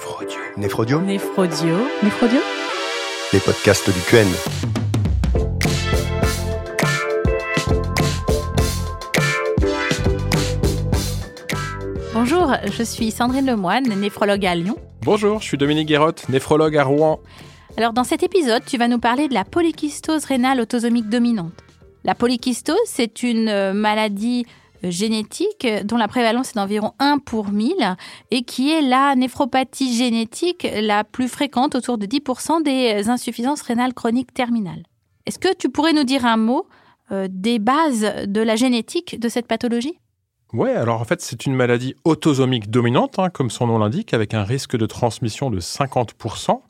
[0.00, 0.38] Néphrodio.
[0.56, 1.00] Néphrodio.
[2.02, 2.40] Néphrodio.
[3.34, 4.26] Les podcasts du QN.
[12.14, 14.76] Bonjour, je suis Sandrine Lemoine, néphrologue à Lyon.
[15.02, 17.20] Bonjour, je suis Dominique Guérotte, néphrologue à Rouen.
[17.76, 21.52] Alors dans cet épisode, tu vas nous parler de la polykystose rénale autosomique dominante.
[22.04, 24.46] La polykystose, c'est une euh, maladie
[24.82, 27.96] génétique dont la prévalence est d'environ 1 pour 1000
[28.30, 33.94] et qui est la néphropathie génétique la plus fréquente, autour de 10% des insuffisances rénales
[33.94, 34.82] chroniques terminales.
[35.26, 36.66] Est-ce que tu pourrais nous dire un mot
[37.12, 39.98] euh, des bases de la génétique de cette pathologie?
[40.52, 44.34] Ouais, alors en fait, c'est une maladie autosomique dominante, hein, comme son nom l'indique, avec
[44.34, 46.60] un risque de transmission de 50%.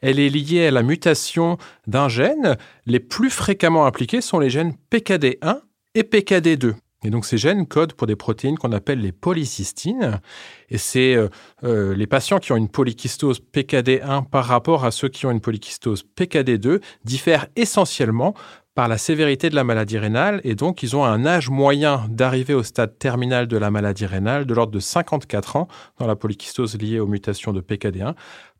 [0.00, 2.56] Elle est liée à la mutation d'un gène.
[2.86, 5.60] Les plus fréquemment impliqués sont les gènes PKD1
[5.94, 6.74] et PKD2.
[7.04, 10.20] Et donc ces gènes codent pour des protéines qu'on appelle les polycystines.
[10.68, 11.28] Et c'est euh,
[11.64, 15.40] euh, les patients qui ont une polykystose PKD1 par rapport à ceux qui ont une
[15.40, 18.34] polykystose PKD2 diffèrent essentiellement
[18.74, 22.54] par la sévérité de la maladie rénale et donc ils ont un âge moyen d'arriver
[22.54, 26.78] au stade terminal de la maladie rénale de l'ordre de 54 ans dans la polykystose
[26.78, 28.14] liée aux mutations de PKD1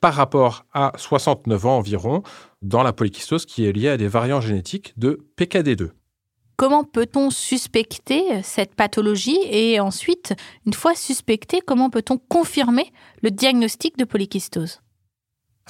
[0.00, 2.22] par rapport à 69 ans environ
[2.60, 5.90] dans la polykystose qui est liée à des variants génétiques de PKD2.
[6.56, 10.34] Comment peut-on suspecter cette pathologie et ensuite,
[10.66, 14.80] une fois suspecté, comment peut-on confirmer le diagnostic de polykystose?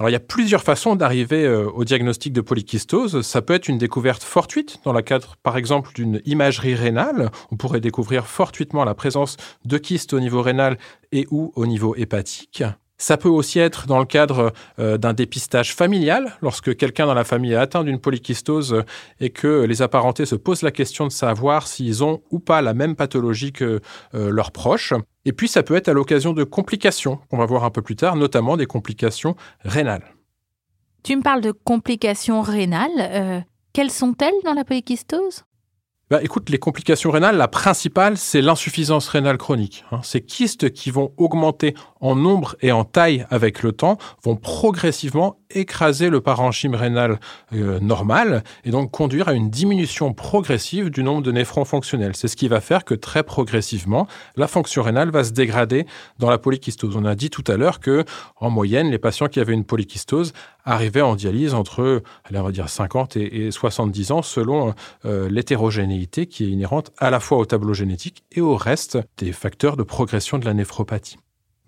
[0.00, 3.20] Il y a plusieurs façons d'arriver euh, au diagnostic de polykystose.
[3.20, 7.30] Ça peut être une découverte fortuite dans le cadre, par exemple, d'une imagerie rénale.
[7.50, 10.78] On pourrait découvrir fortuitement la présence de kystes au niveau rénal
[11.12, 12.64] et ou au niveau hépatique.
[13.02, 17.24] Ça peut aussi être dans le cadre euh, d'un dépistage familial, lorsque quelqu'un dans la
[17.24, 18.84] famille est atteint d'une polykystose euh,
[19.18, 22.74] et que les apparentés se posent la question de savoir s'ils ont ou pas la
[22.74, 23.80] même pathologie que
[24.14, 24.94] euh, leurs proches.
[25.24, 27.96] Et puis ça peut être à l'occasion de complications, qu'on va voir un peu plus
[27.96, 30.04] tard, notamment des complications rénales.
[31.02, 33.44] Tu me parles de complications rénales.
[33.72, 35.42] quelles sont-elles dans la polykystose
[36.12, 39.86] bah, écoute, les complications rénales, la principale, c'est l'insuffisance rénale chronique.
[39.90, 40.00] Hein.
[40.02, 45.38] Ces kystes qui vont augmenter en nombre et en taille avec le temps vont progressivement
[45.48, 47.18] écraser le parenchyme rénal
[47.54, 52.14] euh, normal et donc conduire à une diminution progressive du nombre de néphrons fonctionnels.
[52.14, 54.06] C'est ce qui va faire que très progressivement,
[54.36, 55.86] la fonction rénale va se dégrader
[56.18, 56.94] dans la polykystose.
[56.94, 58.04] On a dit tout à l'heure que,
[58.36, 60.34] en moyenne, les patients qui avaient une polykystose
[60.64, 62.02] arrivaient en dialyse entre,
[62.32, 64.74] on va dire 50 et, 70 ans selon
[65.04, 69.32] euh, l'hétérogénéité qui est inhérente à la fois au tableau génétique et au reste des
[69.32, 71.18] facteurs de progression de la néphropathie.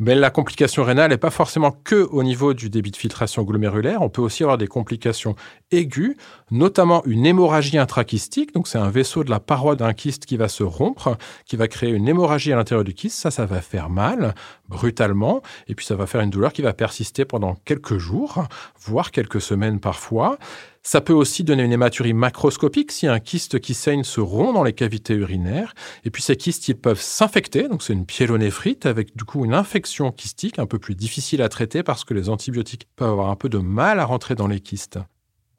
[0.00, 4.02] Mais la complication rénale n'est pas forcément que au niveau du débit de filtration glomérulaire.
[4.02, 5.36] On peut aussi avoir des complications
[5.70, 6.16] aiguës,
[6.50, 8.52] notamment une hémorragie intrachystique.
[8.54, 11.16] Donc, c'est un vaisseau de la paroi d'un kyste qui va se rompre,
[11.46, 13.18] qui va créer une hémorragie à l'intérieur du kyste.
[13.18, 14.34] Ça, ça va faire mal,
[14.68, 15.42] brutalement.
[15.68, 18.48] Et puis, ça va faire une douleur qui va persister pendant quelques jours,
[18.80, 20.38] voire quelques semaines parfois.
[20.86, 24.62] Ça peut aussi donner une hématurie macroscopique si un kyste qui saigne se rompt dans
[24.62, 25.74] les cavités urinaires.
[26.04, 29.54] Et puis ces kystes, ils peuvent s'infecter, donc c'est une pyélonéphrite avec du coup une
[29.54, 33.36] infection kystique un peu plus difficile à traiter parce que les antibiotiques peuvent avoir un
[33.36, 34.98] peu de mal à rentrer dans les kystes.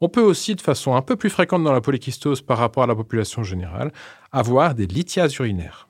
[0.00, 2.86] On peut aussi, de façon un peu plus fréquente dans la polykystose par rapport à
[2.86, 3.92] la population générale,
[4.30, 5.88] avoir des lithiases urinaires.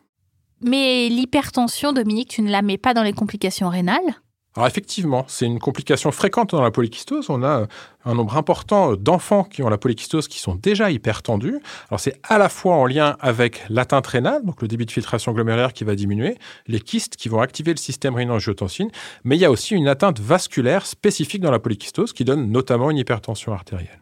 [0.62, 4.22] Mais l'hypertension, Dominique, tu ne la mets pas dans les complications rénales?
[4.56, 7.28] Alors effectivement, c'est une complication fréquente dans la polykystose.
[7.28, 7.66] On a euh,
[8.06, 11.60] un nombre important d'enfants qui ont la polykystose qui sont déjà hypertendus.
[11.90, 15.32] Alors c'est à la fois en lien avec l'atteinte rénale, donc le débit de filtration
[15.32, 18.90] glomérulaire qui va diminuer, les kystes qui vont activer le système rénine-angiotensine,
[19.24, 22.90] mais il y a aussi une atteinte vasculaire spécifique dans la polykystose qui donne notamment
[22.90, 24.00] une hypertension artérielle.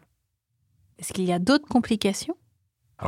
[1.01, 2.37] Est-ce qu'il y a d'autres complications?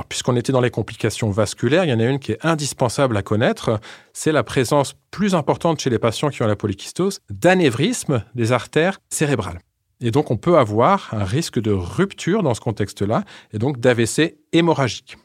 [0.04, 3.22] Puisqu'on était dans les complications vasculaires, il y en a une qui est indispensable à
[3.22, 3.80] connaître,
[4.12, 8.98] c'est la présence plus importante chez les patients qui ont la polykystose d'anévrisme des artères
[9.08, 9.58] cérébrales.
[10.00, 14.36] Et donc, on peut avoir un risque de rupture dans ce contexte-là, et donc d'AVC
[14.52, 15.16] hémorragique.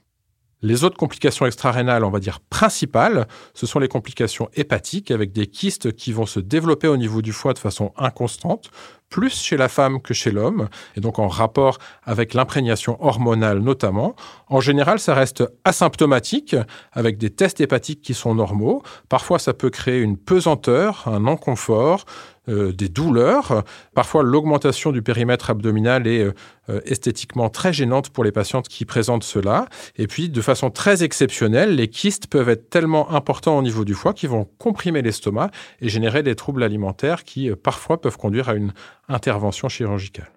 [0.63, 5.47] Les autres complications extrarénales, on va dire principales, ce sont les complications hépatiques avec des
[5.47, 8.69] kystes qui vont se développer au niveau du foie de façon inconstante,
[9.09, 14.15] plus chez la femme que chez l'homme, et donc en rapport avec l'imprégnation hormonale notamment.
[14.47, 16.56] En général, ça reste asymptomatique,
[16.94, 18.83] avec des tests hépatiques qui sont normaux.
[19.09, 22.06] Parfois, ça peut créer une pesanteur, un inconfort,
[22.49, 23.63] euh, des douleurs.
[23.93, 26.33] Parfois, l'augmentation du périmètre abdominal est euh,
[26.69, 29.67] euh, esthétiquement très gênante pour les patientes qui présentent cela.
[29.95, 33.93] Et puis, de façon très exceptionnelle, les kystes peuvent être tellement importants au niveau du
[33.93, 35.51] foie qu'ils vont comprimer l'estomac
[35.81, 38.73] et générer des troubles alimentaires qui, parfois, peuvent conduire à une
[39.07, 40.31] intervention chirurgicale.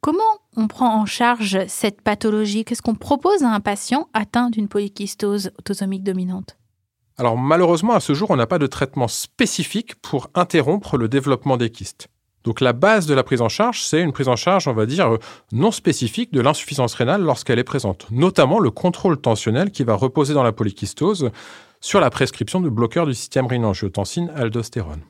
[0.00, 0.22] Comment
[0.56, 2.64] on prend en charge cette pathologie?
[2.64, 6.56] Qu'est-ce qu'on propose à un patient atteint d'une polykystose autosomique dominante?
[7.18, 11.56] Alors malheureusement, à ce jour, on n'a pas de traitement spécifique pour interrompre le développement
[11.56, 12.08] des kystes.
[12.44, 14.86] Donc la base de la prise en charge, c'est une prise en charge, on va
[14.86, 15.18] dire, euh,
[15.50, 20.32] non spécifique de l'insuffisance rénale lorsqu'elle est présente, notamment le contrôle tensionnel qui va reposer
[20.32, 21.30] dans la polykystose
[21.80, 25.02] sur la prescription de bloqueurs du système rénin-angiotensine aldostérone.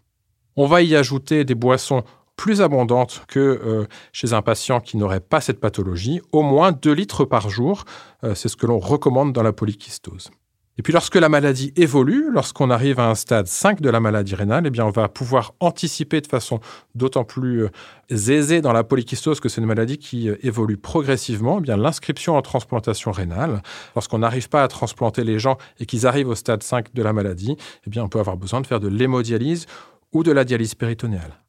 [0.56, 2.04] On va y ajouter des boissons
[2.36, 6.92] plus abondantes que euh, chez un patient qui n'aurait pas cette pathologie, au moins 2
[6.92, 7.84] litres par jour,
[8.24, 10.30] euh, c'est ce que l'on recommande dans la polykystose.
[10.78, 14.34] Et puis lorsque la maladie évolue, lorsqu'on arrive à un stade 5 de la maladie
[14.34, 16.60] rénale, eh bien on va pouvoir anticiper de façon
[16.94, 17.70] d'autant plus euh,
[18.10, 22.36] aisée dans la polykystose que c'est une maladie qui euh, évolue progressivement, eh bien l'inscription
[22.36, 23.62] en transplantation rénale.
[23.94, 27.14] Lorsqu'on n'arrive pas à transplanter les gens et qu'ils arrivent au stade 5 de la
[27.14, 27.56] maladie,
[27.86, 29.64] eh bien on peut avoir besoin de faire de l'hémodialyse
[30.12, 31.40] ou de la dialyse péritonéale.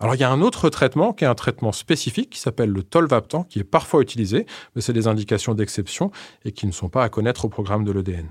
[0.00, 2.82] Alors il y a un autre traitement qui est un traitement spécifique qui s'appelle le
[2.82, 6.10] tolvaptan, qui est parfois utilisé, mais c'est des indications d'exception
[6.44, 8.26] et qui ne sont pas à connaître au programme de l'EDN.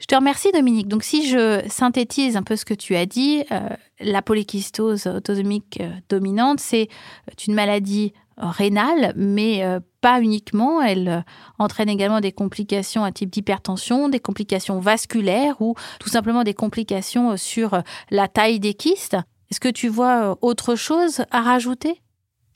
[0.00, 0.88] Je te remercie Dominique.
[0.88, 3.68] Donc si je synthétise un peu ce que tu as dit, euh,
[4.00, 6.88] la polykystose autosomique euh, dominante, c'est
[7.28, 9.62] euh, une maladie rénale, mais
[10.00, 10.80] pas uniquement.
[10.80, 11.26] Elle
[11.58, 17.36] entraîne également des complications à type d'hypertension, des complications vasculaires ou tout simplement des complications
[17.36, 19.18] sur la taille des kystes.
[19.50, 22.00] Est-ce que tu vois autre chose à rajouter?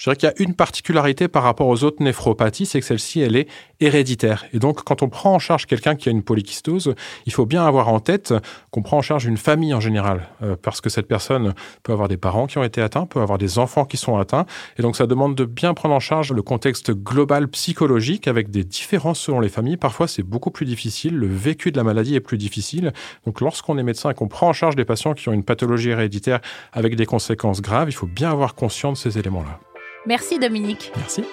[0.05, 3.21] Je dirais qu'il y a une particularité par rapport aux autres néphropathies, c'est que celle-ci,
[3.21, 3.49] elle est
[3.81, 4.45] héréditaire.
[4.53, 7.65] Et donc, quand on prend en charge quelqu'un qui a une polykystose, il faut bien
[7.65, 8.35] avoir en tête
[8.71, 11.55] qu'on prend en charge une famille en général, euh, parce que cette personne
[11.85, 14.45] peut avoir des parents qui ont été atteints, peut avoir des enfants qui sont atteints.
[14.77, 18.63] Et donc, ça demande de bien prendre en charge le contexte global psychologique avec des
[18.63, 19.79] différences selon les familles.
[19.79, 21.17] Parfois, c'est beaucoup plus difficile.
[21.17, 22.93] Le vécu de la maladie est plus difficile.
[23.25, 25.89] Donc, lorsqu'on est médecin et qu'on prend en charge des patients qui ont une pathologie
[25.89, 26.41] héréditaire
[26.75, 29.61] avec des conséquences graves, il faut bien avoir conscience de ces éléments-là.
[30.07, 30.93] Merci Dominique.
[30.97, 31.25] Merci.